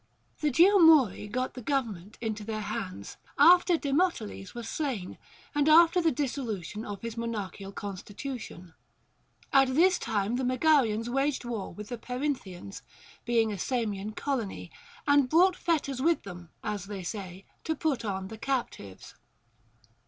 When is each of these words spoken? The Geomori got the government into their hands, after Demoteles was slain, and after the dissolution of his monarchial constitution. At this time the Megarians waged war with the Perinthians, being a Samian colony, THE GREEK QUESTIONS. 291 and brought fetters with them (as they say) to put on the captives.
The 0.39 0.49
Geomori 0.49 1.29
got 1.31 1.53
the 1.53 1.61
government 1.61 2.17
into 2.21 2.43
their 2.43 2.61
hands, 2.61 3.17
after 3.37 3.77
Demoteles 3.77 4.55
was 4.55 4.67
slain, 4.67 5.19
and 5.53 5.69
after 5.69 6.01
the 6.01 6.11
dissolution 6.11 6.83
of 6.83 7.03
his 7.03 7.13
monarchial 7.17 7.71
constitution. 7.75 8.73
At 9.53 9.75
this 9.75 9.99
time 9.99 10.37
the 10.37 10.43
Megarians 10.43 11.07
waged 11.07 11.45
war 11.45 11.71
with 11.71 11.89
the 11.89 11.99
Perinthians, 11.99 12.81
being 13.25 13.51
a 13.51 13.59
Samian 13.59 14.13
colony, 14.15 14.71
THE 14.71 14.71
GREEK 15.17 15.29
QUESTIONS. 15.29 15.29
291 15.29 15.29
and 15.29 15.29
brought 15.29 15.55
fetters 15.55 16.01
with 16.01 16.23
them 16.23 16.49
(as 16.63 16.85
they 16.85 17.03
say) 17.03 17.45
to 17.63 17.75
put 17.75 18.03
on 18.03 18.29
the 18.29 18.39
captives. 18.39 19.13